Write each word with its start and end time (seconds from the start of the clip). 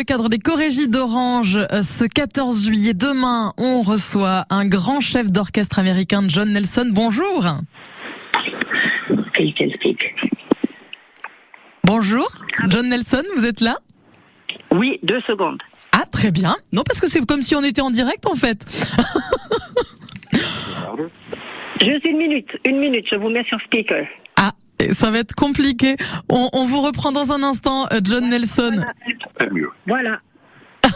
le 0.00 0.04
cadre 0.04 0.30
des 0.30 0.38
Corégies 0.38 0.88
d'Orange, 0.88 1.58
euh, 1.58 1.82
ce 1.82 2.06
14 2.06 2.64
juillet, 2.64 2.94
demain, 2.94 3.52
on 3.58 3.82
reçoit 3.82 4.46
un 4.48 4.66
grand 4.66 5.02
chef 5.02 5.30
d'orchestre 5.30 5.78
américain, 5.78 6.22
John 6.26 6.50
Nelson. 6.50 6.88
Bonjour. 6.90 7.46
Bonjour, 11.84 12.32
John 12.68 12.88
Nelson, 12.88 13.22
vous 13.36 13.44
êtes 13.44 13.60
là? 13.60 13.76
Oui, 14.72 14.98
deux 15.02 15.20
secondes. 15.26 15.62
Ah, 15.92 16.04
très 16.10 16.30
bien. 16.30 16.56
Non, 16.72 16.82
parce 16.82 16.98
que 16.98 17.06
c'est 17.06 17.20
comme 17.26 17.42
si 17.42 17.54
on 17.54 17.62
était 17.62 17.82
en 17.82 17.90
direct, 17.90 18.26
en 18.26 18.34
fait. 18.34 18.64
Juste 21.82 22.06
une 22.06 22.16
minute, 22.16 22.48
une 22.64 22.78
minute, 22.78 23.04
je 23.10 23.16
vous 23.16 23.28
mets 23.28 23.44
sur 23.44 23.60
speaker. 23.60 24.06
Ah, 24.36 24.52
ça 24.92 25.10
va 25.10 25.18
être 25.18 25.34
compliqué. 25.34 25.96
On, 26.28 26.48
on 26.52 26.66
vous 26.66 26.80
reprend 26.80 27.12
dans 27.12 27.32
un 27.32 27.42
instant, 27.42 27.86
euh, 27.92 28.00
John 28.02 28.28
Nelson. 28.28 28.84
Voilà. 29.86 30.20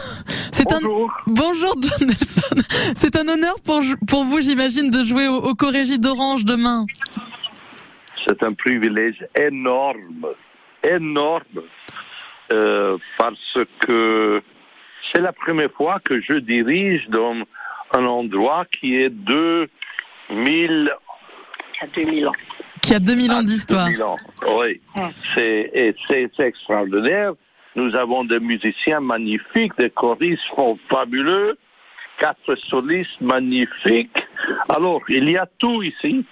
C'est 0.51 0.71
un 0.71 0.79
Bonjour. 0.81 1.13
bonjour 1.27 1.75
John 1.81 2.07
Nelson. 2.07 2.55
C'est 2.95 3.15
un 3.15 3.27
honneur 3.27 3.55
pour 3.63 3.81
pour 4.07 4.23
vous, 4.23 4.41
j'imagine, 4.41 4.89
de 4.89 5.03
jouer 5.03 5.27
au, 5.27 5.35
au 5.37 5.53
Corégie 5.55 5.99
d'Orange 5.99 6.43
demain. 6.45 6.85
C'est 8.27 8.41
un 8.41 8.53
privilège 8.53 9.23
énorme, 9.39 10.25
énorme, 10.83 11.61
euh, 12.51 12.97
parce 13.19 13.57
que 13.85 14.41
c'est 15.13 15.21
la 15.21 15.31
première 15.31 15.71
fois 15.71 15.99
que 16.03 16.19
je 16.21 16.33
dirige 16.33 17.07
dans 17.09 17.35
un 17.93 18.05
endroit 18.05 18.65
qui 18.65 18.95
est 18.95 19.09
2000 19.09 20.91
À 21.81 21.87
2000 21.87 22.27
ans. 22.27 22.31
Qui 22.85 22.93
a 22.93 22.99
2000 22.99 23.31
ans 23.31 23.41
d'histoire. 23.41 23.87
2000 23.87 24.03
ans. 24.03 24.17
Oui, 24.47 24.79
c'est 25.33 25.71
et 25.73 25.95
c'est 26.07 26.29
c'est 26.37 26.47
extraordinaire. 26.47 27.33
Nous 27.75 27.95
avons 27.95 28.23
des 28.23 28.39
musiciens 28.39 28.99
magnifiques, 28.99 29.75
des 29.77 29.89
choristes 29.89 30.43
font 30.55 30.77
fabuleux, 30.87 31.57
quatre 32.19 32.55
solistes 32.55 33.19
magnifiques. 33.19 34.23
Alors, 34.69 35.01
il 35.09 35.27
y 35.29 35.35
a 35.35 35.47
tout 35.57 35.81
ici. 35.81 36.25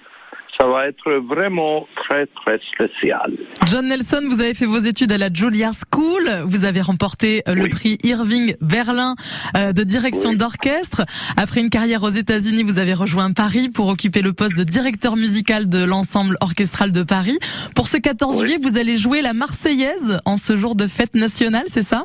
Ça 0.60 0.66
va 0.68 0.86
être 0.86 1.10
vraiment 1.14 1.86
très, 1.96 2.26
très 2.26 2.60
spécial. 2.72 3.32
John 3.66 3.88
Nelson, 3.88 4.20
vous 4.30 4.40
avez 4.40 4.54
fait 4.54 4.66
vos 4.66 4.78
études 4.78 5.10
à 5.10 5.18
la 5.18 5.28
Juilliard 5.32 5.74
School. 5.92 6.28
Vous 6.44 6.64
avez 6.64 6.80
remporté 6.80 7.42
euh, 7.48 7.54
le 7.54 7.64
Oui. 7.64 7.68
prix 7.70 7.98
Irving 8.04 8.54
Berlin 8.60 9.16
euh, 9.56 9.72
de 9.72 9.82
direction 9.82 10.30
Oui. 10.30 10.36
d'orchestre. 10.36 11.02
Après 11.36 11.60
une 11.60 11.70
carrière 11.70 12.04
aux 12.04 12.10
États-Unis, 12.10 12.62
vous 12.62 12.78
avez 12.78 12.94
rejoint 12.94 13.32
Paris 13.32 13.68
pour 13.68 13.88
occuper 13.88 14.22
le 14.22 14.32
poste 14.32 14.56
de 14.56 14.62
directeur 14.62 15.16
musical 15.16 15.68
de 15.68 15.82
l'ensemble 15.82 16.36
orchestral 16.40 16.92
de 16.92 17.02
Paris. 17.02 17.38
Pour 17.74 17.88
ce 17.88 17.96
14 17.96 18.36
Oui. 18.36 18.42
juillet, 18.48 18.58
vous 18.62 18.78
allez 18.78 18.96
jouer 18.96 19.22
la 19.22 19.32
Marseillaise 19.32 20.20
en 20.24 20.36
ce 20.36 20.56
jour 20.56 20.76
de 20.76 20.86
fête 20.86 21.14
nationale, 21.16 21.64
c'est 21.66 21.82
ça? 21.82 22.04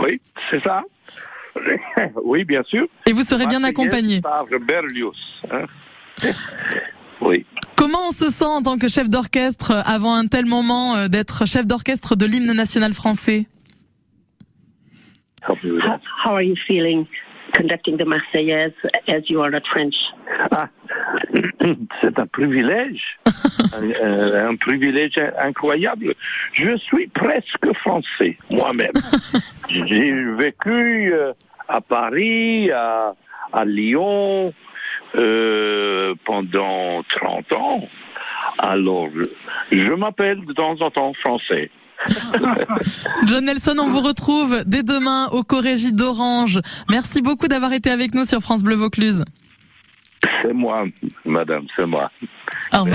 Oui, 0.00 0.20
c'est 0.50 0.62
ça. 0.62 0.82
oui, 2.24 2.44
bien 2.44 2.62
sûr. 2.62 2.86
Et 3.06 3.12
vous 3.12 3.22
serez 3.22 3.46
bien 3.46 3.64
accompagné. 3.64 4.20
Par 4.20 4.44
Berlioz. 4.66 5.16
hein. 5.50 5.62
Comment 7.96 8.08
on 8.08 8.12
se 8.12 8.30
sent 8.30 8.44
en 8.44 8.62
tant 8.62 8.76
que 8.76 8.88
chef 8.88 9.08
d'orchestre 9.08 9.70
euh, 9.70 9.80
avant 9.86 10.14
un 10.14 10.26
tel 10.26 10.44
moment 10.44 10.96
euh, 10.96 11.08
d'être 11.08 11.46
chef 11.46 11.66
d'orchestre 11.66 12.14
de 12.14 12.26
l'hymne 12.26 12.52
national 12.52 12.92
français? 12.92 13.46
How, 15.48 15.56
how 16.22 16.32
are 16.32 16.42
you 16.42 16.56
feeling 16.66 17.06
conducting 17.54 17.96
the 17.96 18.04
Marseillaise 18.04 18.74
as 19.08 19.30
you 19.30 19.40
are 19.40 19.50
not 19.50 19.62
French? 19.72 19.94
Ah, 20.50 20.68
c'est 22.02 22.18
un 22.18 22.26
privilège, 22.26 23.00
un, 23.72 23.90
euh, 24.02 24.50
un 24.50 24.56
privilège 24.56 25.18
incroyable. 25.40 26.14
Je 26.52 26.76
suis 26.76 27.06
presque 27.08 27.72
français 27.78 28.36
moi-même. 28.50 28.92
J'ai 29.70 30.12
vécu 30.34 31.14
à 31.66 31.80
Paris, 31.80 32.70
à, 32.70 33.14
à 33.54 33.64
Lyon 33.64 34.52
euh, 35.14 36.14
pendant 36.24 37.02
30 37.08 37.52
ans. 37.52 37.88
Alors, 38.58 39.08
je, 39.14 39.78
je 39.78 39.92
m'appelle 39.92 40.44
de 40.44 40.52
temps 40.52 40.80
en 40.80 40.90
temps 40.90 41.12
français. 41.14 41.70
John 43.26 43.44
Nelson, 43.46 43.76
on 43.78 43.88
vous 43.88 44.00
retrouve 44.00 44.62
dès 44.66 44.82
demain 44.82 45.28
au 45.32 45.42
Corégie 45.42 45.92
d'Orange. 45.92 46.60
Merci 46.90 47.22
beaucoup 47.22 47.48
d'avoir 47.48 47.72
été 47.72 47.90
avec 47.90 48.14
nous 48.14 48.24
sur 48.24 48.40
France 48.40 48.62
Bleu 48.62 48.76
Vaucluse. 48.76 49.24
C'est 50.42 50.52
moi, 50.52 50.84
madame, 51.24 51.66
c'est 51.76 51.86
moi. 51.86 52.10